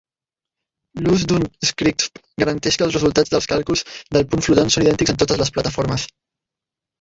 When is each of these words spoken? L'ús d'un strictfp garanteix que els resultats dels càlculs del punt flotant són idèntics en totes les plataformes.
L'ús 1.07 1.25
d'un 1.31 1.43
strictfp 1.71 2.21
garanteix 2.43 2.79
que 2.79 2.87
els 2.87 2.97
resultats 2.97 3.35
dels 3.35 3.49
càlculs 3.53 3.85
del 4.19 4.27
punt 4.33 4.45
flotant 4.49 4.73
són 4.77 4.87
idèntics 4.89 5.15
en 5.15 5.21
totes 5.25 5.43
les 5.45 5.55
plataformes. 5.59 6.09